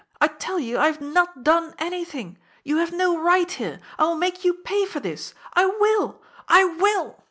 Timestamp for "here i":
3.51-4.05